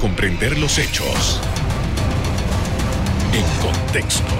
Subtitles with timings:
[0.00, 1.40] comprender los hechos.
[3.32, 4.32] En contexto.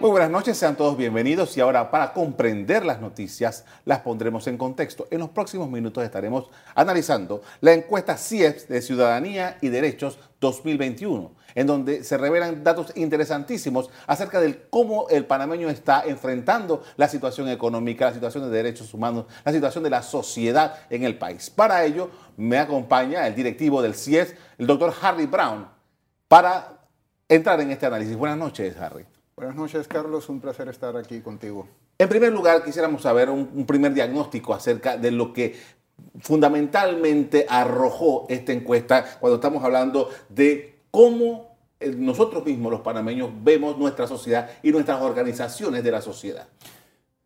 [0.00, 4.56] Muy buenas noches, sean todos bienvenidos y ahora para comprender las noticias las pondremos en
[4.56, 5.08] contexto.
[5.10, 11.66] En los próximos minutos estaremos analizando la encuesta CIEPS de Ciudadanía y Derechos 2021, en
[11.66, 18.04] donde se revelan datos interesantísimos acerca de cómo el panameño está enfrentando la situación económica,
[18.04, 21.50] la situación de derechos humanos, la situación de la sociedad en el país.
[21.50, 25.66] Para ello me acompaña el directivo del CIEPS, el doctor Harry Brown,
[26.28, 26.78] para
[27.28, 28.16] entrar en este análisis.
[28.16, 29.04] Buenas noches, Harry.
[29.34, 30.28] Buenas noches, Carlos.
[30.28, 31.66] Un placer estar aquí contigo.
[31.98, 35.56] En primer lugar, quisiéramos saber un, primer diagnóstico acerca de lo que
[36.20, 41.47] fundamentalmente arrojó esta encuesta cuando estamos hablando de cómo
[41.96, 46.46] nosotros mismos, los panameños, vemos nuestra sociedad y nuestras organizaciones de la sociedad.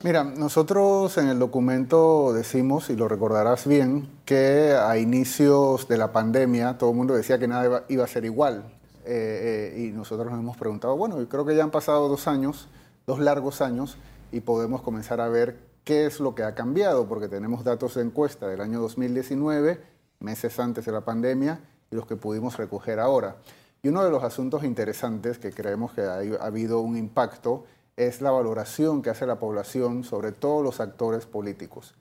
[0.04, 6.12] Mira, nosotros en el documento decimos, y lo recordarás bien, que a inicios de la
[6.12, 8.64] pandemia todo el mundo decía que nada iba a ser igual.
[9.04, 12.26] Eh, eh, y nosotros nos hemos preguntado, bueno, yo creo que ya han pasado dos
[12.26, 12.68] años,
[13.06, 13.96] dos largos años,
[14.32, 18.02] y podemos comenzar a ver qué es lo que ha cambiado, porque tenemos datos de
[18.02, 19.80] encuesta del año 2019,
[20.18, 21.60] meses antes de la pandemia,
[21.92, 23.36] y los que pudimos recoger ahora.
[23.82, 27.64] Y uno de los asuntos interesantes que creemos que ha, ha habido un impacto
[27.96, 31.94] es la valoración que hace la población sobre todos los actores políticos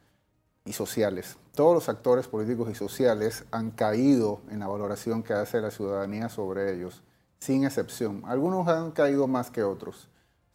[0.66, 1.38] y sociales.
[1.56, 6.30] Todos los actores políticos y sociales han caído en la valoración que hace la ciudadanía
[6.30, 7.02] sobre ellos,
[7.40, 8.22] sin excepción.
[8.26, 10.08] Algunos han caído más que otros.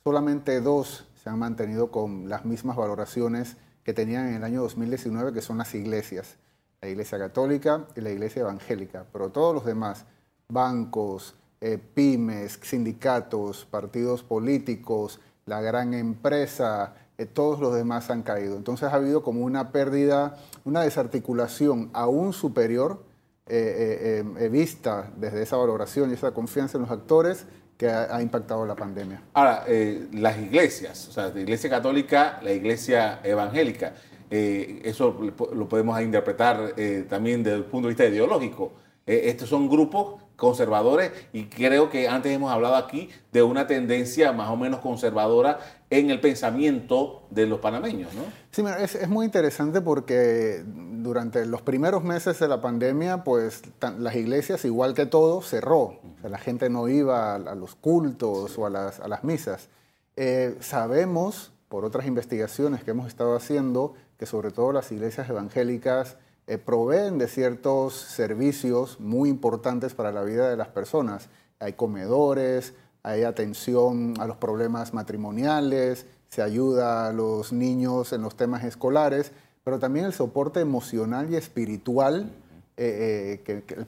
[0.04, 5.32] Solamente dos se han mantenido con las mismas valoraciones que tenían en el año 2019,
[5.32, 6.36] que son las iglesias,
[6.80, 9.06] la Iglesia Católica y la Iglesia Evangélica.
[9.12, 10.06] Pero todos los demás,
[10.48, 18.56] bancos, eh, pymes, sindicatos, partidos políticos, la gran empresa, eh, todos los demás han caído.
[18.56, 23.04] Entonces ha habido como una pérdida, una desarticulación aún superior
[23.48, 28.74] eh, vista desde esa valoración y esa confianza en los actores que ha, impactado la
[28.74, 29.22] pandemia.
[29.34, 29.66] Ahora,
[30.12, 33.92] las iglesias, o sea, la iglesia católica, la iglesia evangélica,
[34.30, 35.16] eso
[35.54, 36.74] lo podemos interpretar
[37.06, 38.72] también desde el punto de vista ideológico.
[39.04, 44.50] estos son grupos conservadores y creo que antes hemos hablado aquí de una tendencia más
[44.50, 45.58] o menos conservadora
[45.88, 48.22] en el pensamiento de los panameños, ¿no?
[48.50, 53.62] Sí, es, muy interesante porque durante los primeros meses de la pandemia, pues
[53.98, 56.00] las iglesias, igual que todo, cerró.
[56.22, 59.68] la gente no iba a, los cultos o a las, a las misas.
[60.16, 66.16] Eh, sabemos, por otras investigaciones que hemos estado haciendo, que sobre todo las iglesias evangélicas
[66.48, 71.28] eh, proveen de ciertos servicios muy importantes para la vida de las personas.
[71.58, 78.36] Hay comedores, hay atención a los problemas matrimoniales, se ayuda a los niños en los
[78.36, 79.32] temas escolares,
[79.64, 82.30] pero también el soporte emocional y espiritual,
[82.76, 83.86] eh, eh, que,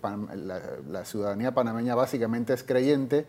[0.88, 3.26] la, ciudadanía panameña básicamente es creyente,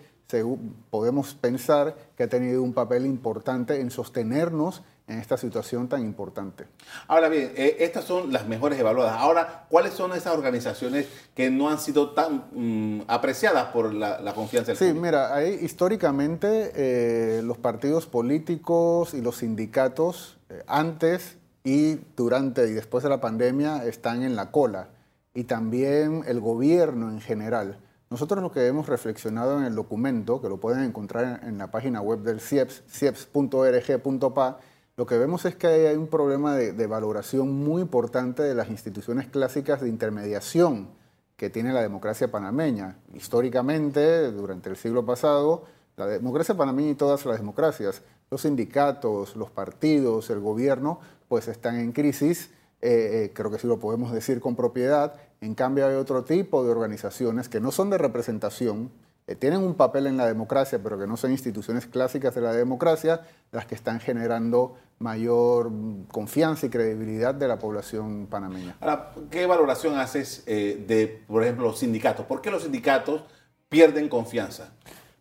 [0.89, 6.65] podemos pensar que ha tenido un papel importante en sostenernos en esta situación tan importante.
[7.07, 9.17] Ahora bien, eh, estas son las mejores evaluadas.
[9.17, 14.71] Ahora, ¿cuáles son esas organizaciones que no han sido tan mm, apreciadas por la, confianza
[14.71, 21.95] del Sí, mira, ahí históricamente eh, los partidos políticos y los sindicatos eh, antes y
[22.15, 24.89] durante y después de la pandemia están en la cola
[25.33, 27.79] y también el gobierno en general.
[28.09, 32.01] Nosotros lo que hemos reflexionado en el documento, que lo pueden encontrar en, la página
[32.01, 34.59] web del CIEPS, cieps.org.pa,
[34.99, 39.27] lo que vemos es que hay un problema de, valoración muy importante de las instituciones
[39.27, 40.89] clásicas de intermediación
[41.37, 42.97] que tiene la democracia panameña.
[43.13, 45.63] Históricamente, durante el siglo pasado,
[45.95, 50.99] la democracia panameña y todas las democracias, los sindicatos, los partidos, el gobierno,
[51.29, 52.49] pues están en crisis,
[52.81, 55.13] eh, eh, creo que sí lo podemos decir con propiedad.
[55.39, 58.91] En cambio hay otro tipo de organizaciones que no son de representación,
[59.29, 62.51] eh, tienen un papel en la democracia, pero que no son instituciones clásicas de la
[62.51, 65.71] democracia, las que están generando mayor
[66.11, 68.75] confianza y credibilidad de la población panameña.
[68.81, 72.25] Ahora, ¿qué valoración haces eh, de, por ejemplo, los sindicatos?
[72.25, 73.21] ¿Por qué los sindicatos
[73.69, 74.71] pierden confianza?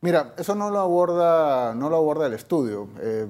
[0.00, 2.88] Mira, eso no lo aborda, no lo aborda el estudio.
[3.02, 3.26] Eh,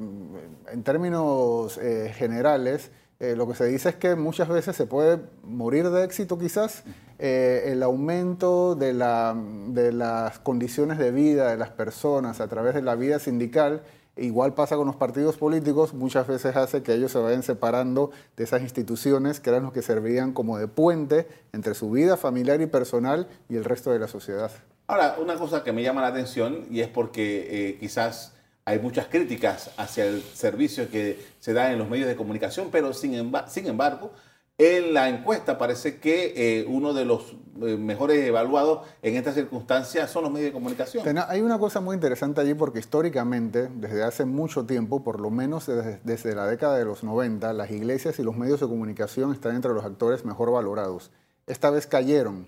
[0.71, 1.77] en términos
[2.15, 6.85] generales, lo que se dice es que muchas veces se puede morir de éxito quizás
[7.21, 12.95] eh, el aumento de, las condiciones de vida de las personas a través de la
[12.95, 13.83] vida sindical,
[14.17, 18.45] igual pasa con los partidos políticos, muchas veces hace que ellos se vayan separando de
[18.45, 22.67] esas instituciones que eran los que servían como de puente entre su vida familiar y
[22.67, 24.53] personal y el resto de la sociedad.
[24.87, 28.38] Ahora, una cosa que me llama la atención y es porque eh, quizás
[28.69, 32.93] hay muchas críticas hacia el servicio que se da en los medios de comunicación, pero
[32.93, 34.13] sin, sin embargo,
[34.59, 40.11] en la encuesta parece que eh, uno de los eh, mejores evaluados en estas circunstancias
[40.11, 41.05] son los medios de comunicación.
[41.29, 45.67] Hay una cosa muy interesante allí porque históricamente, desde hace mucho tiempo, por lo menos
[46.05, 49.73] desde, la década de los 90, las iglesias y los medios de comunicación están entre
[49.73, 51.11] los actores mejor valorados.
[51.47, 52.47] Esta vez cayeron.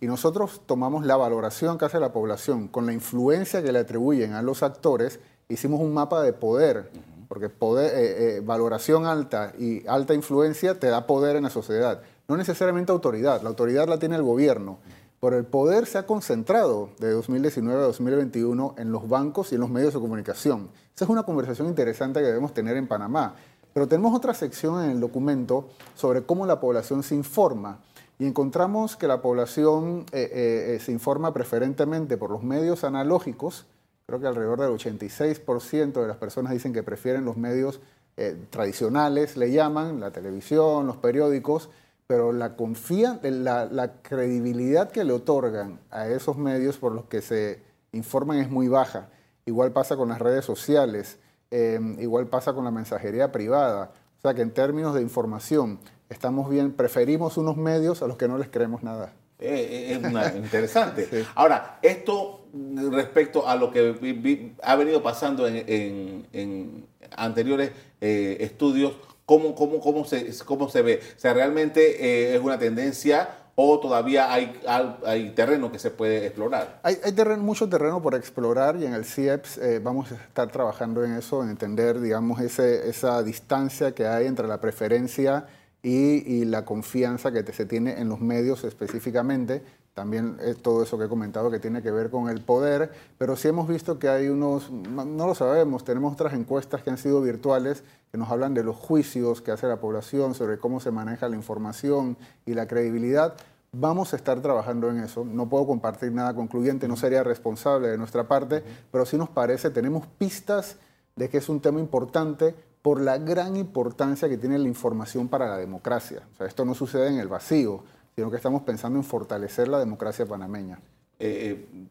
[0.00, 4.32] Y nosotros tomamos la valoración que hace la población con la influencia que le atribuyen
[4.32, 5.20] a los actores,
[5.50, 6.90] hicimos un mapa de poder
[7.30, 12.02] porque poder, eh, eh, valoración alta y alta influencia te da poder en la sociedad.
[12.26, 14.78] No necesariamente autoridad, la autoridad la tiene el gobierno,
[15.20, 19.60] pero el poder se ha concentrado de 2019 a 2021 en los bancos y en
[19.60, 20.70] los medios de comunicación.
[20.92, 23.36] Esa es una conversación interesante que debemos tener en Panamá.
[23.72, 27.78] Pero tenemos otra sección en el documento sobre cómo la población se informa.
[28.18, 33.66] Y encontramos que la población eh, se informa preferentemente por los medios analógicos,
[34.10, 37.78] Creo que alrededor del 86% de las personas dicen que prefieren los medios
[38.16, 41.70] eh, tradicionales, le llaman, la televisión, los periódicos,
[42.08, 47.62] pero la, confía, la, credibilidad que le otorgan a esos medios por los que se
[47.92, 49.10] informan es muy baja.
[49.46, 51.20] Igual pasa con las redes sociales,
[51.52, 53.92] em, igual pasa con la mensajería privada.
[54.18, 55.78] O sea que en términos de información,
[56.08, 59.12] estamos bien, preferimos unos medios a los que no les creemos nada.
[59.40, 61.26] Eh, es interesante.
[61.34, 62.46] Ahora, esto
[62.92, 68.94] respecto a lo que ha venido pasando en, anteriores eh, estudios,
[69.24, 71.00] ¿cómo, cómo, cómo, se, ¿cómo se ve?
[71.16, 74.60] O sea, ¿realmente eh, es una tendencia o todavía hay,
[75.04, 76.80] hay terreno que se puede explorar?
[76.82, 81.04] Hay, hay terreno, mucho terreno por explorar y en el CIEPS vamos a estar trabajando
[81.04, 85.46] en eso, en entender, digamos, ese, esa distancia que hay entre la preferencia
[85.82, 89.62] y, la confianza que se tiene en los medios específicamente.
[89.94, 93.36] También es todo eso que he comentado que tiene que ver con el poder, pero
[93.36, 97.20] sí hemos visto que hay unos, no lo sabemos, tenemos otras encuestas que han sido
[97.20, 101.28] virtuales que nos hablan de los juicios que hace la población sobre cómo se maneja
[101.28, 102.16] la información
[102.46, 103.34] y la credibilidad.
[103.72, 105.24] Vamos a estar trabajando en eso.
[105.24, 109.70] No puedo compartir nada concluyente, no sería responsable de nuestra parte, pero sí nos parece,
[109.70, 110.76] tenemos pistas
[111.14, 115.48] de que es un tema importante por la gran importancia que tiene la información para
[115.48, 116.22] la democracia.
[116.32, 117.82] O sea, esto no sucede en el vacío,
[118.14, 120.80] sino que estamos pensando en fortalecer la democracia panameña.
[121.18, 121.88] Eh, eh,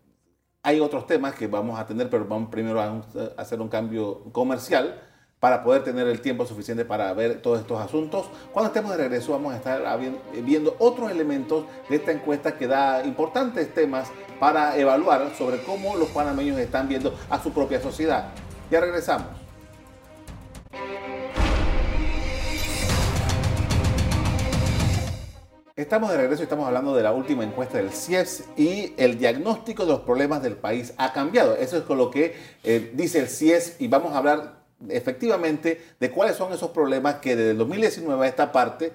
[0.64, 3.04] hay otros temas que vamos a tener, pero vamos primero a
[3.38, 5.02] hacer un cambio comercial
[5.40, 8.26] para poder tener el tiempo suficiente para ver todos estos asuntos.
[8.52, 9.82] Cuando estemos de regreso vamos a estar
[10.44, 16.10] viendo otros elementos de esta encuesta que da importantes temas para evaluar sobre cómo los
[16.10, 18.32] panameños están viendo a su propia sociedad.
[18.70, 19.39] Ya regresamos.
[25.80, 29.86] Estamos de regreso y estamos hablando de la última encuesta del CIES y el diagnóstico
[29.86, 31.56] de los problemas del país ha cambiado.
[31.56, 32.36] Eso es con lo que
[32.66, 37.38] eh, dice el CIES y vamos a hablar efectivamente de cuáles son esos problemas que
[37.38, 38.92] desde el 2019 a esta parte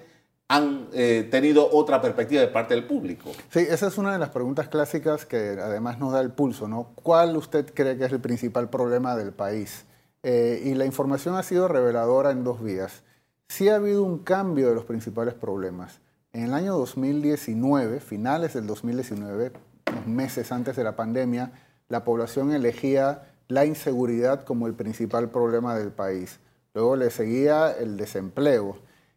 [0.47, 3.31] han eh, tenido otra perspectiva de parte del público.
[3.49, 6.91] Sí, esa es una de las preguntas clásicas que además nos da el pulso, ¿no?
[6.93, 9.85] ¿Cuál usted cree que es el principal problema del país?
[10.21, 13.01] Eh, y la información ha sido reveladora en dos vías.
[13.49, 16.04] Sí ha habido un cambio de los principales problemas.
[16.35, 19.53] En el año 2019, finales del 2019,
[19.89, 21.53] unos meses antes de la pandemia,
[21.87, 26.41] la población elegía la inseguridad como el principal problema del país.
[26.73, 28.75] Luego le seguía el desempleo.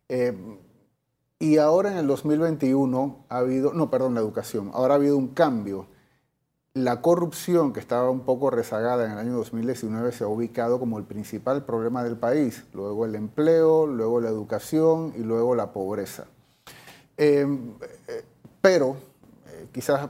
[0.08, 0.32] Eh,
[1.40, 5.34] y ahora en el 2021 ha habido, no, perdón, la educación, ahora ha habido un
[5.34, 5.88] cambio.
[6.72, 10.98] La corrupción, que estaba un poco rezagada en el año 2019, se ha ubicado como
[10.98, 12.64] el principal problema del país.
[12.72, 16.28] Luego el empleo, luego la educación y luego la pobreza.
[17.18, 17.72] Em,
[18.06, 18.24] eh,
[18.60, 18.96] pero
[19.48, 20.08] eh, quizás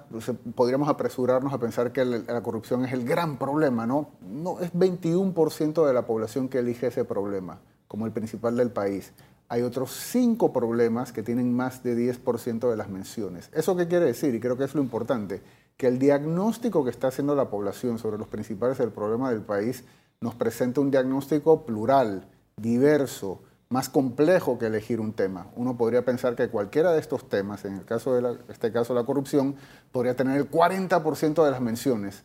[0.55, 4.11] podríamos apresurarnos a pensar que la, corrupción es el gran problema, ¿no?
[4.21, 9.13] No, es 21% de la población que elige ese problema como el principal del país.
[9.49, 13.49] Hay otros cinco problemas que tienen más de 10% de las menciones.
[13.55, 14.35] ¿Eso qué quiere decir?
[14.35, 15.41] Y creo que es lo importante,
[15.79, 19.85] que el diagnóstico que está haciendo la población sobre los principales del problema del país
[20.21, 25.49] nos presenta un diagnóstico plural, diverso, más complejo que elegir un tema.
[25.55, 29.05] Uno podría pensar que cualquiera de estos temas, en el caso de este caso la
[29.05, 29.57] corrupción,
[29.93, 32.25] podría tener el 40% de las menciones,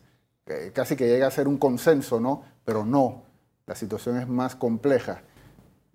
[0.72, 2.42] casi que llega a ser un consenso, ¿no?
[2.64, 3.22] Pero no,
[3.66, 5.22] la situación es más compleja.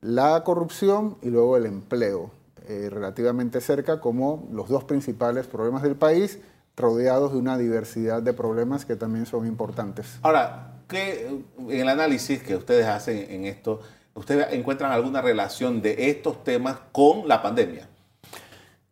[0.01, 2.31] La corrupción y luego el empleo,
[2.67, 6.39] eh, relativamente cerca como los dos principales problemas del país,
[6.77, 10.19] rodeados de una diversidad de problemas que también son importantes.
[10.21, 13.81] Ahora, ¿qué, en el análisis que ustedes hacen en esto,
[14.13, 17.87] ¿Ustedes encuentran alguna relación de estos temas con la pandemia?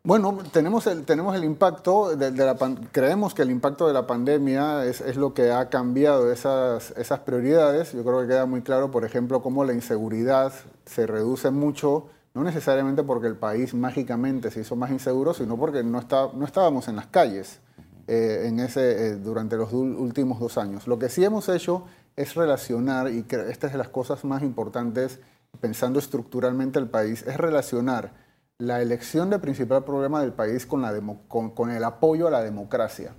[0.07, 2.55] Bueno, tenemos el, tenemos el impacto, de, la,
[2.93, 7.19] creemos que el impacto de la pandemia es, es, lo que ha cambiado esas, esas
[7.19, 7.91] prioridades.
[7.91, 10.53] Yo creo que queda muy claro, por ejemplo, cómo la inseguridad
[10.85, 15.83] se reduce mucho, no necesariamente porque el país mágicamente se hizo más inseguro, sino porque
[15.83, 17.59] no, está, no estábamos en las calles
[18.07, 20.87] eh, en ese, eh, durante los últimos dos años.
[20.87, 21.83] Lo que sí hemos hecho
[22.17, 25.19] es relacionar, y que esta es de las cosas más importantes
[25.61, 28.11] pensando estructuralmente el país, es relacionar
[28.57, 33.13] la elección del principal problema del país con, el apoyo a la democracia.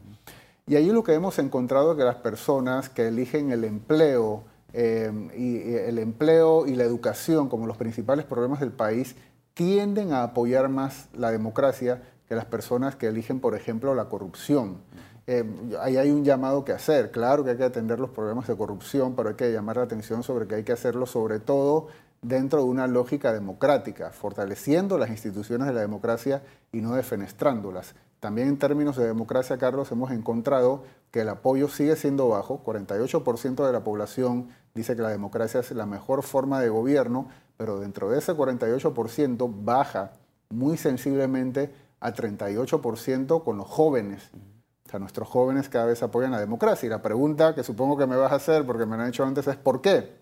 [0.67, 5.11] Y ahí lo que hemos encontrado es que las personas que eligen el empleo, eh,
[5.37, 9.14] y, el empleo y la educación como los principales problemas del país
[9.55, 14.78] tienden a apoyar más la democracia que las personas que eligen, por ejemplo, la corrupción.
[15.30, 15.44] Eh,
[15.82, 17.11] ahí hay un llamado que hacer.
[17.11, 20.23] Claro que hay que atender los problemas de corrupción, pero hay que llamar la atención
[20.23, 21.88] sobre que hay que hacerlo sobre todo
[22.23, 26.42] dentro de una lógica democrática, fortaleciendo las instituciones de la democracia
[26.73, 27.94] y no defenestrándolas.
[28.20, 32.64] También en términos de democracia, Carlos, hemos encontrado que el apoyo sigue siendo bajo.
[32.64, 37.78] 48% de la población dice que la democracia es la mejor forma de gobierno, pero
[37.78, 40.12] dentro de ese 48% baja
[40.49, 41.70] muy sensiblemente
[42.00, 44.30] a 38% con los jóvenes.
[44.88, 46.87] O sea, nuestros jóvenes cada vez apoyan la democracia.
[46.87, 49.23] Y la pregunta que supongo que me vas a hacer, porque me lo han hecho
[49.23, 50.16] antes, es ¿por qué?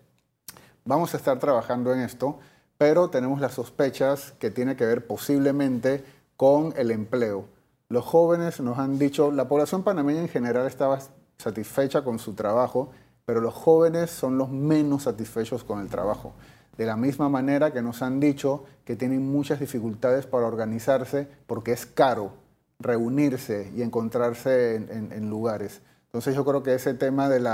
[0.83, 2.39] Vamos a estar trabajando en esto,
[2.77, 6.03] pero tenemos las sospechas que tiene que ver posiblemente
[6.35, 7.45] con el empleo.
[7.87, 10.99] Los jóvenes nos han dicho, la población panameña en general estaba
[11.37, 12.91] satisfecha con su trabajo,
[13.25, 16.33] pero los jóvenes son los menos satisfechos con el trabajo.
[16.77, 21.71] De la misma manera que nos han dicho que tienen muchas dificultades para organizarse porque
[21.71, 22.33] es caro
[22.79, 25.81] reunirse y encontrarse en, lugares.
[26.05, 27.47] Entonces yo creo que ese tema del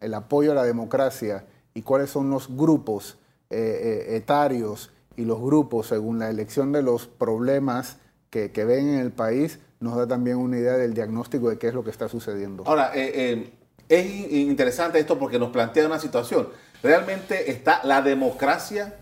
[0.00, 1.44] el apoyo a la democracia
[1.74, 3.18] y cuáles son los grupos
[3.50, 7.98] eh, eh, etarios y los grupos según la elección de los problemas
[8.30, 11.74] que, ven en el país nos da también una idea del diagnóstico de qué es
[11.74, 12.64] lo que está sucediendo.
[12.66, 13.52] Ahora, eh,
[13.88, 16.48] es interesante esto porque nos plantea una situación.
[16.82, 18.96] ¿Realmente está la democracia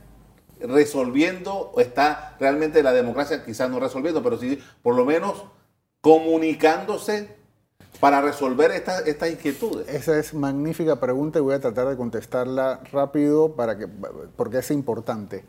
[0.60, 5.44] resolviendo o está realmente la democracia quizás no resolviendo, pero sí por lo menos
[6.06, 7.28] comunicándose
[7.98, 9.88] para resolver estas inquietudes?
[9.88, 14.70] Esa es magnífica pregunta y voy a tratar de contestarla rápido para que, porque es
[14.70, 15.44] importante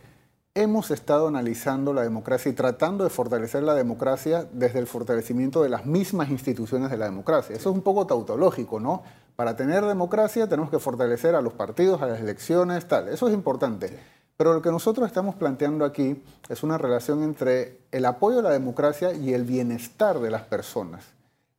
[0.56, 5.70] hemos estado analizando la democracia y tratando de fortalecer la democracia desde el fortalecimiento de
[5.70, 7.56] las mismas instituciones de la democracia.
[7.56, 9.04] Eso es un poco tautológico, ¿no?
[9.36, 13.08] Para tener democracia tenemos que fortalecer a los partidos, a las elecciones, tal.
[13.10, 14.00] Eso es importante.
[14.38, 18.52] Pero lo que nosotros estamos planteando aquí es una relación entre el apoyo a la
[18.52, 21.04] democracia y el bienestar de las personas.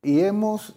[0.00, 0.76] Y hemos,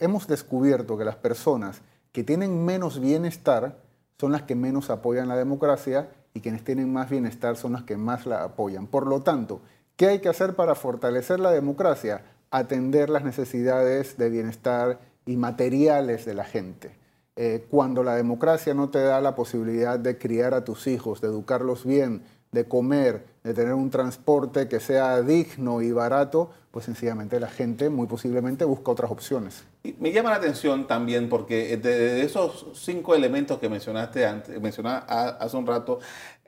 [0.00, 1.80] hemos descubierto que las personas
[2.12, 3.78] que tienen menos bienestar
[4.20, 7.96] son las que menos apoyan la democracia y quienes tienen más bienestar son los que
[7.96, 8.86] más la apoyan.
[8.86, 9.62] Por lo tanto,
[9.96, 12.22] ¿qué hay que hacer para fortalecer la democracia?
[12.50, 17.03] Atender las necesidades de bienestar y materiales de la gente.
[17.36, 21.26] Eh, cuando la democracia no te da la posibilidad de criar a tus hijos, de
[21.26, 22.22] educarlos bien,
[22.52, 27.90] de comer, de tener un transporte que sea digno y barato, pues sencillamente la gente
[27.90, 29.64] muy posiblemente busca otras opciones.
[29.98, 35.56] me llama la atención también porque de, esos cinco elementos que mencionaste antes, mencionaste hace
[35.56, 35.98] un rato,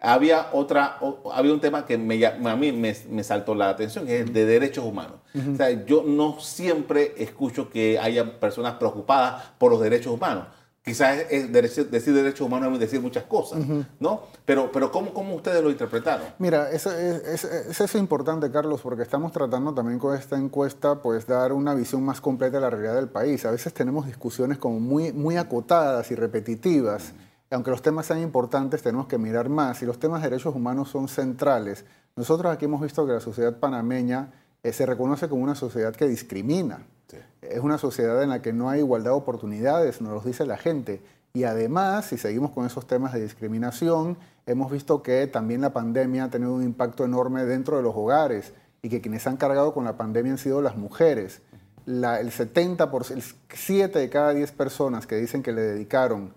[0.00, 1.00] había otra,
[1.33, 4.85] había un tema que a mí me, saltó la atención, que es el de derechos
[4.85, 5.16] humanos.
[5.52, 10.47] O sea, yo no siempre escucho que haya personas preocupadas por los derechos humanos
[10.87, 13.59] quizás es decir derechos humanos es decir muchas cosas,
[13.99, 14.23] ¿no?
[14.45, 16.28] Pero, pero ¿cómo, ¿cómo, ustedes lo interpretaron?
[16.38, 21.26] Mira, eso es, es, es, importante, Carlos, porque estamos tratando también con esta encuesta, pues
[21.26, 23.45] dar una visión más completa de la realidad del país.
[23.45, 27.14] A veces tenemos discusiones como muy, muy acotadas y repetitivas.
[27.50, 29.83] Aunque los temas sean importantes, tenemos que mirar más.
[29.83, 31.85] Y los temas de derechos humanos son centrales.
[32.14, 34.31] Nosotros aquí hemos visto que la sociedad panameña
[34.62, 36.87] eh, se reconoce como una sociedad que discrimina
[37.50, 40.57] es una sociedad en la que no hay igualdad de oportunidades, nos lo dice la
[40.57, 41.03] gente.
[41.33, 46.25] Y además, si seguimos con esos temas de discriminación, hemos visto que también la pandemia
[46.25, 49.85] ha tenido un impacto enorme dentro de los hogares y que quienes han cargado con
[49.85, 51.43] la pandemia han sido las mujeres.
[51.87, 53.23] el 70%, el
[53.55, 56.33] 7 de cada 10 personas que dicen que le dedicaron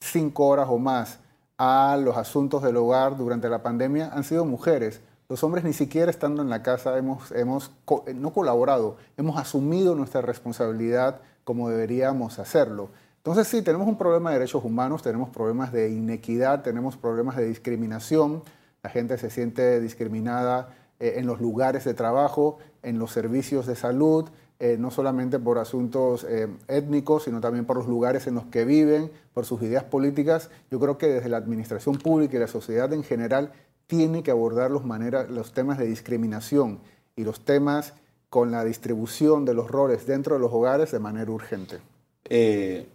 [0.00, 1.18] 5 horas o más
[1.58, 5.00] a los asuntos del hogar durante la pandemia han sido mujeres.
[5.28, 7.70] Los hombres ni siquiera estando en la casa hemos, hemos
[8.14, 12.90] no colaborado, hemos asumido nuestra responsabilidad como deberíamos hacerlo.
[13.18, 17.46] Entonces sí, tenemos un problema de derechos humanos, tenemos problemas de inequidad, tenemos problemas de
[17.46, 18.42] discriminación,
[18.82, 23.76] la gente se siente discriminada eh, en los lugares de trabajo, en los servicios de
[23.76, 24.28] salud,
[24.60, 28.66] eh, no solamente por asuntos eh, étnicos, sino también por los lugares en los que
[28.66, 30.50] viven, por sus ideas políticas.
[30.70, 33.52] Yo creo que desde la administración pública y la sociedad en general
[33.86, 34.82] tiene que abordar los,
[35.30, 36.80] los temas de discriminación
[37.16, 37.94] y los temas
[38.30, 41.78] con la distribución de los roles dentro de los hogares de manera urgente.
[42.24, 42.88] Eh,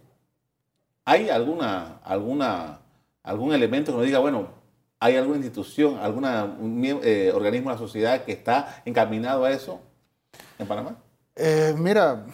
[1.04, 2.80] ¿Hay alguna, alguna,
[3.22, 4.60] algún elemento que nos diga, bueno,
[5.02, 6.26] ¿Hay alguna institución, algún
[7.02, 9.80] eh, organismo de la sociedad que está encaminado a eso
[10.58, 10.94] en Panamá?
[11.34, 12.26] Eh, mira,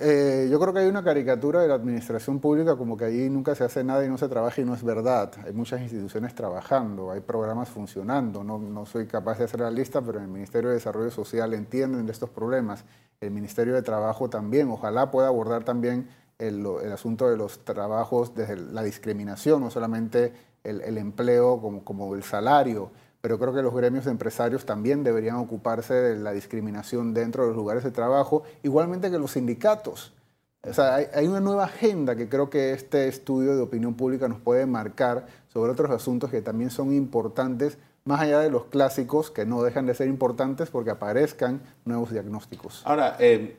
[0.00, 3.54] eh, yo creo que hay una caricatura de la administración pública como que ahí nunca
[3.54, 5.32] se hace nada y no se trabaja y no es verdad.
[5.44, 8.44] Hay muchas instituciones trabajando, hay programas funcionando.
[8.44, 11.52] No, no soy capaz de hacer la lista, pero en el Ministerio de Desarrollo Social
[11.54, 12.84] entienden de estos problemas.
[13.20, 14.70] El Ministerio de Trabajo también.
[14.70, 20.32] Ojalá pueda abordar también el, el asunto de los trabajos desde la discriminación, no solamente
[20.64, 22.90] el, el empleo como, como el salario
[23.26, 27.56] pero creo que los gremios empresarios también deberían ocuparse de la discriminación dentro de los
[27.56, 30.12] lugares de trabajo, igualmente que los sindicatos.
[30.62, 34.38] O sea, hay, una nueva agenda que creo que este estudio de opinión pública nos
[34.38, 39.44] puede marcar sobre otros asuntos que también son importantes, más allá de los clásicos que
[39.44, 42.82] no dejan de ser importantes porque aparezcan nuevos diagnósticos.
[42.84, 43.56] Ahora, eh,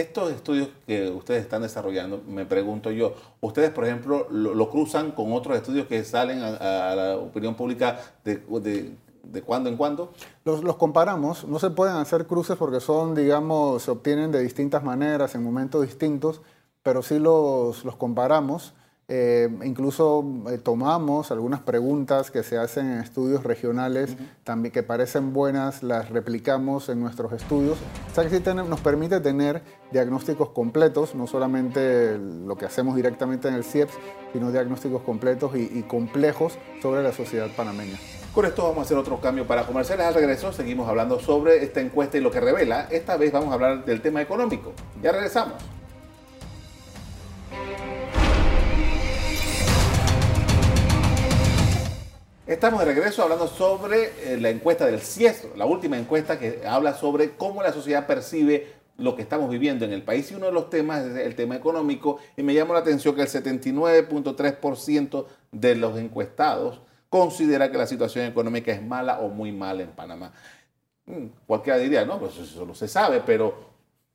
[0.00, 5.32] estos estudios que ustedes están desarrollando, me pregunto yo, ¿ustedes, por ejemplo, lo, cruzan con
[5.32, 8.42] otros estudios que salen a, la opinión pública de,
[9.22, 10.12] de, cuando en cuando?
[10.44, 14.82] Los, los, comparamos, no se pueden hacer cruces porque son, digamos, se obtienen de distintas
[14.82, 16.40] maneras, en momentos distintos,
[16.82, 18.74] pero sí los, los comparamos.
[19.10, 25.32] Eh, incluso eh, tomamos algunas preguntas que se hacen en estudios regionales también que parecen
[25.32, 27.78] buenas, las replicamos en nuestros estudios.
[28.10, 29.62] O sea que sí nos permite tener
[29.92, 33.94] diagnósticos completos, no solamente lo que hacemos directamente en el CIEPS,
[34.34, 37.98] sino diagnósticos completos y, y complejos sobre la sociedad panameña.
[38.34, 40.06] Con esto vamos a hacer otro cambio para comerciales.
[40.06, 42.88] Al regreso seguimos hablando sobre esta encuesta y lo que revela.
[42.90, 44.74] Esta vez vamos a hablar del tema económico.
[45.02, 45.77] Ya regresamos.
[52.48, 56.94] Estamos de regreso hablando sobre eh, la encuesta del CIES, la última encuesta que habla
[56.94, 60.52] sobre cómo la sociedad percibe lo que estamos viviendo en el país y uno de
[60.52, 65.76] los temas es el tema económico y me llama la atención que el 79.3% de
[65.76, 70.32] los encuestados considera que la situación económica es mala o muy mala en Panamá.
[71.04, 73.56] Mm, cualquiera diría, no, pues eso no se sabe, pero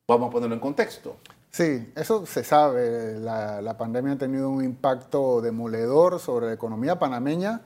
[0.08, 1.18] vamos a ponerlo en contexto.
[1.52, 3.20] Sí, eso se sabe.
[3.20, 7.62] La, la pandemia ha tenido un impacto demoledor sobre la economía panameña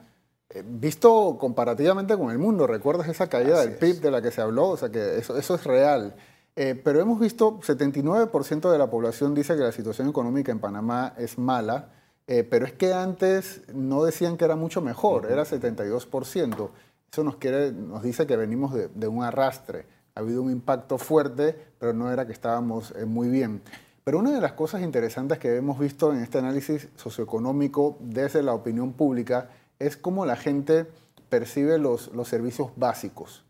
[0.64, 4.68] visto comparativamente con el mundo, ¿recuerdas esa caída del PIB de la que se habló?
[4.68, 6.14] O sea que eso, eso es real.
[6.56, 11.14] Eh, pero hemos visto, 79% de la población dice que la situación económica en Panamá
[11.16, 11.90] es mala,
[12.26, 16.70] eh, pero es que antes no decían que era mucho mejor, era 72%.
[17.12, 19.86] Eso nos, quiere, nos dice que venimos de, de, un arrastre.
[20.14, 23.62] Ha habido un impacto fuerte, pero no era que estábamos muy bien.
[24.02, 28.52] Pero una de las cosas interesantes que hemos visto en este análisis socioeconómico desde la
[28.52, 29.48] opinión pública
[29.78, 30.86] es cómo la gente
[31.28, 33.44] percibe los, servicios básicos.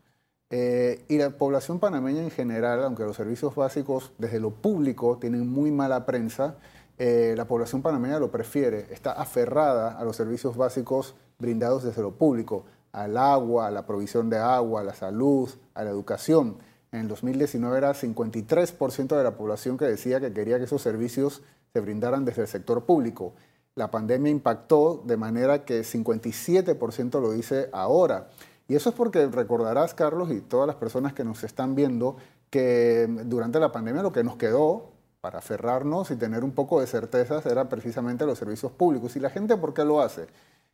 [0.51, 5.47] Eh, y la población panameña en general, aunque los servicios básicos desde lo público tienen
[5.47, 6.55] muy mala prensa,
[6.97, 12.11] eh, la población panameña lo prefiere, está aferrada a los servicios básicos brindados desde lo
[12.11, 16.57] público, al agua, a la provisión de agua, a la salud, a la educación.
[16.91, 21.43] En el 2019 era 53% de la población que decía que quería que esos servicios
[21.71, 23.33] se brindaran desde el sector público
[23.79, 28.27] la pandemia impactó de manera que 57% lo dice ahora.
[28.67, 32.17] Y eso es porque recordarás, Carlos, y todas las personas que nos están viendo,
[32.49, 34.89] que durante la pandemia lo que nos quedó
[35.21, 39.15] para aferrarnos y tener un poco de certezas era precisamente los servicios públicos.
[39.15, 40.27] ¿Y la gente por qué lo hace?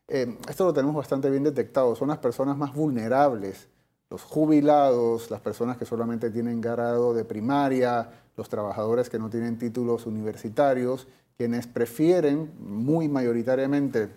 [0.07, 1.95] Eh, esto lo tenemos bastante bien detectado.
[1.95, 3.67] Son las personas más vulnerables,
[4.09, 9.59] los jubilados, las personas que solamente tienen grado de primaria, los trabajadores que no tienen
[9.59, 14.09] títulos universitarios quienes prefieren muy mayoritariamente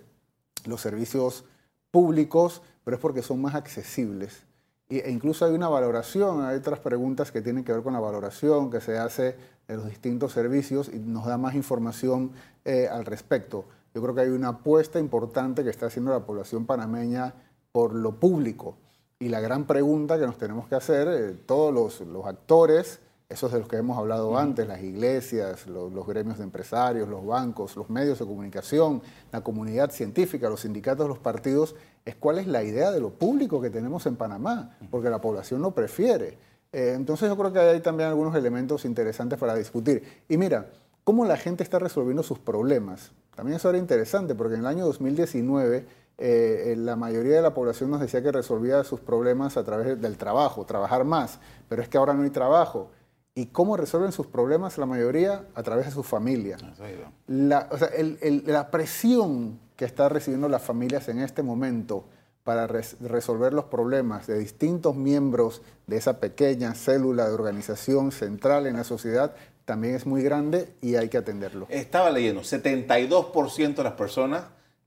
[0.64, 1.44] los servicios
[1.90, 4.44] públicos, pero es porque son más accesibles.
[4.88, 8.70] E incluso hay una valoración, hay otras preguntas que tienen que ver con la valoración
[8.70, 12.32] que se hace de los distintos servicios y nos da más información
[12.64, 13.66] eh, al respecto.
[13.94, 17.34] Yo creo que hay una apuesta importante que está haciendo la población panameña
[17.72, 18.78] por lo público.
[19.18, 23.52] Y la gran pregunta que nos tenemos que hacer, eh, todos los, los actores, esos
[23.52, 27.90] de los que hemos hablado antes, las iglesias, los, gremios de empresarios, los bancos, los
[27.90, 31.74] medios de comunicación, la comunidad científica, los sindicatos, los partidos,
[32.06, 35.60] es cuál es la idea de lo público que tenemos en Panamá, porque la población
[35.60, 36.38] lo prefiere.
[36.72, 40.02] Eh, entonces yo creo que hay también algunos elementos interesantes para discutir.
[40.26, 40.70] Y mira,
[41.04, 43.12] cómo la gente está resolviendo sus problemas.
[43.36, 45.86] También eso era interesante, porque en el año 2019
[46.16, 50.16] eh, la mayoría de la población nos decía que resolvía sus problemas a través del
[50.16, 52.90] trabajo, trabajar más, pero es que ahora no hay trabajo
[53.38, 55.44] ¿Y cómo resuelven sus problemas la mayoría?
[55.54, 56.56] A través de su familia.
[57.28, 57.88] La, o sea,
[58.46, 62.04] la presión que están recibiendo las familias en este momento
[62.42, 68.74] para resolver los problemas de distintos miembros de esa pequeña célula de organización central en
[68.74, 71.68] la sociedad también es muy grande y hay que atenderlo.
[71.68, 74.46] Estaba leyendo, 72% de las personas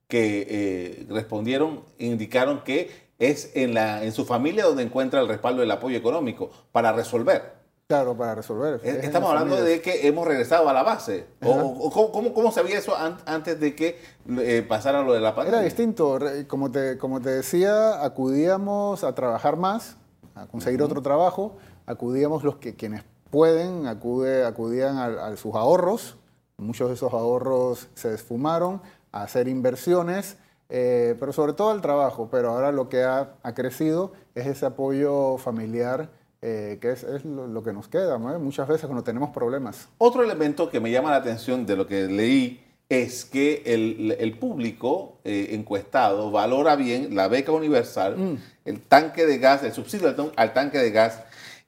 [0.09, 5.61] que eh, respondieron indicaron que es en, la, en su familia donde encuentra el respaldo
[5.61, 7.60] del apoyo económico para resolver.
[7.91, 8.79] Claro, para resolver.
[8.85, 11.25] Estamos hablando de que hemos regresado a la base.
[11.43, 12.93] O, ¿cómo, cómo, se eso
[13.25, 13.99] antes de que
[14.39, 15.57] eh, pasara lo de la pandemia?
[15.57, 16.17] Era distinto.
[16.47, 19.97] Como te, como te decía, acudíamos a trabajar más,
[20.35, 26.15] a conseguir otro trabajo, acudíamos los que quienes pueden, acude, acudían a, sus ahorros,
[26.55, 30.37] muchos de esos ahorros se desfumaron, a hacer inversiones,
[30.69, 32.29] eh, pero sobre todo al trabajo.
[32.31, 37.63] Pero ahora lo que ha, ha crecido es ese apoyo familiar eh, que es, lo,
[37.63, 39.89] que nos queda muchas veces cuando tenemos problemas.
[39.99, 45.19] Otro elemento que me llama la atención de lo que leí es que el, público
[45.23, 48.37] eh, encuestado valora bien la beca universal, mm.
[48.65, 51.21] el tanque de gas, el subsidio al, tanque de gas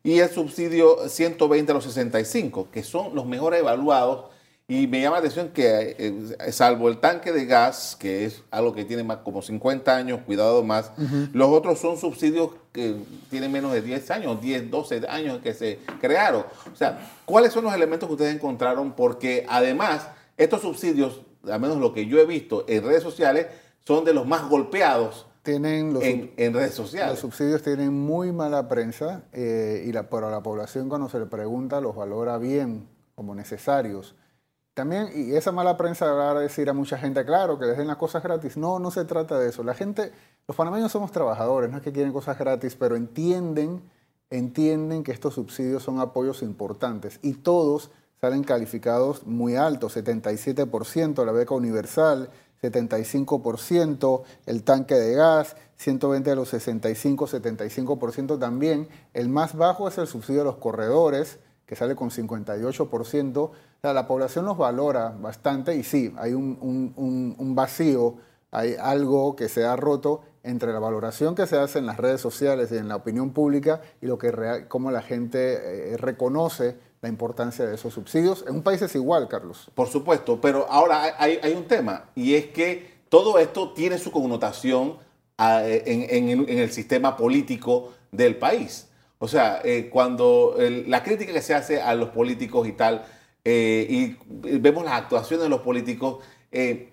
[0.03, 4.32] y el subsidio 120 a los 65, que son los mejores evaluados
[4.73, 8.73] y me llama la atención que, eh, salvo el tanque de gas, que es algo
[8.73, 10.91] que tiene más como 50 años, cuidado más,
[11.31, 12.95] los otros son subsidios que
[13.29, 16.45] tienen menos de 10 años, 10, 12 años que se crearon.
[16.71, 18.93] O sea, ¿cuáles son los elementos que ustedes encontraron?
[18.93, 20.07] Porque además,
[20.37, 23.45] estos subsidios, al menos lo que yo he visto en redes sociales,
[23.85, 25.27] son de los más golpeados.
[25.43, 25.95] Tienen
[26.35, 27.11] en, redes sociales.
[27.11, 31.27] Los subsidios tienen muy mala prensa eh, y la, pero la población cuando se le
[31.27, 34.15] pregunta los valora bien como necesarios.
[34.73, 37.87] También, y esa mala prensa va a decir a mucha gente, claro, que les den
[37.87, 38.57] las cosas gratis.
[38.57, 39.63] No, no se trata de eso.
[39.63, 40.11] La gente,
[40.47, 43.83] los panameños somos trabajadores, no es que quieren cosas gratis, pero entienden,
[44.31, 51.31] entienden que estos subsidios son apoyos importantes y todos salen calificados muy altos, 77% la
[51.33, 52.29] beca universal,
[52.63, 58.87] 75% el tanque de gas, 120 de los 65, 75% también.
[59.13, 63.51] El más bajo es el subsidio de los corredores, que sale con 58%
[63.91, 68.15] la población los valora bastante y sí, hay un, vacío,
[68.49, 72.21] hay algo que se ha roto entre la valoración que se hace en las redes
[72.21, 76.77] sociales y en la opinión pública y lo que real, cómo la gente eh, reconoce
[77.01, 78.45] la importancia de esos subsidios.
[78.47, 79.69] En un país es igual, Carlos.
[79.75, 84.95] Por supuesto, pero ahora hay, un tema y es que todo esto tiene su connotación
[85.37, 88.87] ah, en, el sistema político del país.
[89.23, 93.05] O sea, eh, cuando la crítica que se hace a los políticos y tal,
[93.45, 94.17] eh, y
[94.59, 96.21] vemos las actuaciones de los políticos.
[96.51, 96.91] Eh,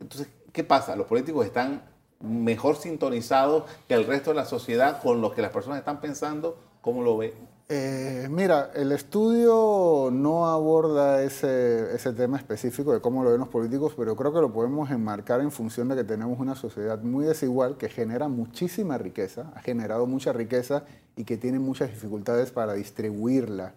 [0.00, 0.96] entonces, ¿qué pasa?
[0.96, 1.84] Los políticos están
[2.18, 6.58] mejor sintonizados que el resto de la sociedad con lo que las personas están pensando.
[6.80, 7.32] ¿Cómo lo ve?
[7.70, 13.92] Eh, mira, el estudio no aborda ese, tema específico de cómo lo ven los políticos,
[13.94, 17.76] pero creo que lo podemos enmarcar en función de que tenemos una sociedad muy desigual
[17.76, 23.74] que genera muchísima riqueza, ha generado mucha riqueza y que tiene muchas dificultades para distribuirla.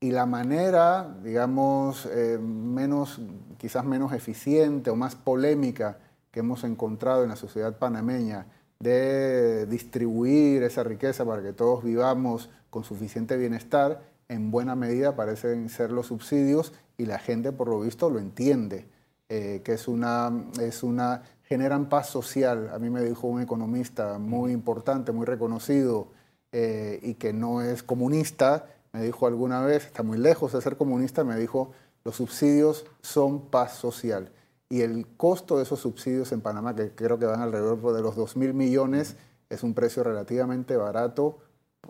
[0.00, 3.20] Y la manera, digamos, eh, menos,
[3.58, 5.98] quizás menos eficiente o más polémica
[6.32, 8.46] que hemos encontrado en la sociedad panameña
[8.80, 15.68] de distribuir esa riqueza para que todos vivamos con suficiente bienestar, en buena medida parecen
[15.68, 18.86] ser los subsidios y la gente por lo visto lo entiende,
[19.28, 22.70] eh, que es una, es una, generan paz social.
[22.72, 26.08] A mí me dijo un economista muy importante, muy reconocido
[26.52, 30.76] eh, y que no es comunista, me dijo alguna vez, está muy lejos de ser
[30.76, 31.72] comunista, me dijo,
[32.04, 34.30] los subsidios son paz social.
[34.68, 38.14] Y el costo de esos subsidios en Panamá, que creo que van alrededor de los
[38.14, 39.16] 2 mil millones,
[39.48, 41.38] es un precio relativamente barato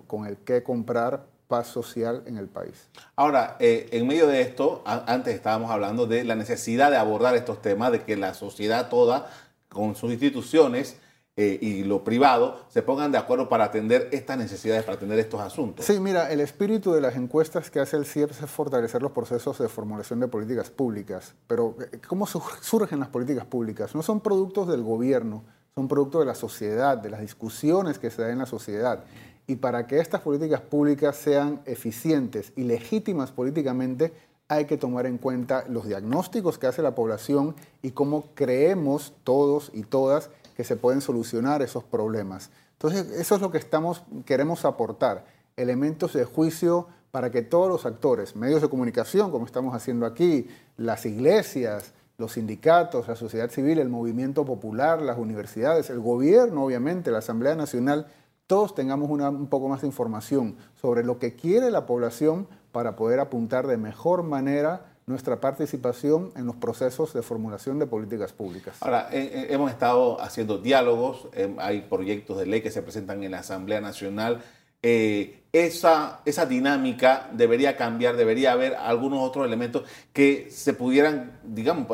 [0.06, 2.88] con el que comprar paz social en el país.
[3.16, 7.60] Ahora, eh, en medio de esto, antes estábamos hablando de la necesidad de abordar estos
[7.60, 9.30] temas, de que la sociedad toda,
[9.68, 10.96] con sus instituciones,
[11.36, 15.40] eh, y lo privado se pongan de acuerdo para atender estas necesidades, para atender estos
[15.40, 15.86] asuntos.
[15.86, 19.58] Sí, mira, el espíritu de las encuestas que hace el CIEP es fortalecer los procesos
[19.58, 21.34] de formulación de políticas públicas.
[21.46, 23.94] Pero, eh, ¿cómo surgen las políticas públicas?
[23.94, 28.22] No son productos del gobierno, son productos de la sociedad, de las discusiones que se
[28.22, 29.04] dan en la sociedad.
[29.50, 34.12] Y para que estas políticas públicas sean eficientes y legítimas políticamente,
[34.46, 39.72] hay que tomar en cuenta los diagnósticos que hace la población y cómo creemos todos
[39.74, 42.50] y todas que se pueden solucionar esos problemas.
[42.74, 45.24] Entonces, eso es lo que estamos, queremos aportar,
[45.56, 50.46] elementos de juicio para que todos los actores, medios de comunicación, como estamos haciendo aquí,
[50.76, 57.10] las iglesias, los sindicatos, la sociedad civil, el movimiento popular, las universidades, el gobierno, obviamente,
[57.10, 58.06] la Asamblea Nacional,
[58.50, 63.20] todos tengamos un poco más de información sobre lo que quiere la población para poder
[63.20, 68.78] apuntar de mejor manera nuestra participación en los procesos de formulación de políticas públicas.
[68.80, 73.22] Ahora, eh, eh, hemos estado haciendo diálogos, eh, hay proyectos de ley que se presentan
[73.22, 74.42] en la Asamblea Nacional.
[74.82, 81.86] esa, esa dinámica debería cambiar, debería haber algunos otros elementos que se pudieran, digamos,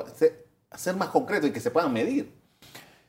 [0.70, 2.32] hacer más concretos y que se puedan medir.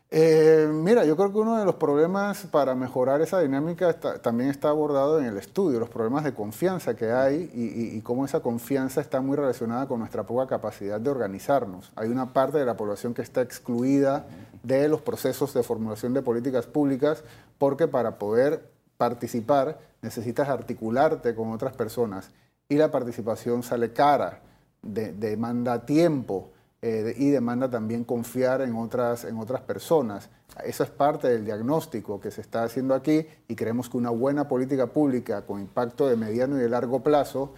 [0.10, 4.70] Eh, mira, yo creo que uno de los problemas para mejorar esa dinámica también está
[4.70, 9.20] abordado en el estudio, los problemas de confianza que hay y, cómo esa confianza está
[9.20, 11.92] muy relacionada con nuestra poca capacidad de organizarnos.
[11.98, 14.26] Hay una parte de la población que está excluida
[14.64, 17.24] de los procesos de formulación de políticas públicas
[17.58, 22.32] porque para poder participar necesitas articularte con otras personas
[22.70, 24.40] y la participación sale cara,
[24.82, 30.30] demanda tiempo eh, y demanda también confiar en otras, en otras personas.
[30.64, 34.48] Eso es parte del diagnóstico que se está haciendo aquí y creemos que una buena
[34.48, 37.54] política pública con impacto de mediano y de largo plazo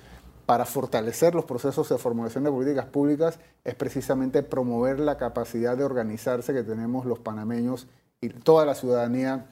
[0.45, 5.83] para fortalecer los procesos de formulación de políticas públicas es precisamente promover la capacidad de
[5.83, 7.87] organizarse que tenemos los panameños
[8.19, 9.45] y toda la ciudadanía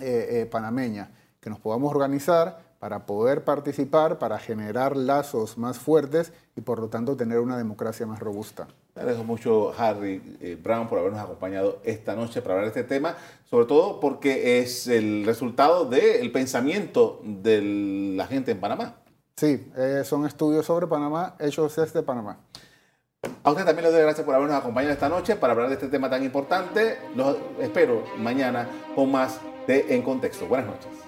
[0.00, 6.32] eh, eh, panameña, que nos podamos organizar para poder participar, para generar lazos más fuertes
[6.54, 8.68] y por lo tanto tener una democracia más robusta.
[8.98, 12.96] Le agradezco mucho Harry eh, Brown por habernos acompañado esta noche para hablar de este
[12.96, 13.14] tema,
[13.48, 17.62] sobre todo porque es el resultado del pensamiento de
[18.16, 18.96] la gente en Panamá.
[19.36, 22.40] Sí, eh, son estudios sobre Panamá hechos desde Panamá.
[23.44, 25.86] A usted también les doy gracias por habernos acompañado esta noche para hablar de este
[25.86, 26.98] tema tan importante.
[27.14, 30.48] Los espero mañana con más de En Contexto.
[30.48, 31.07] Buenas noches.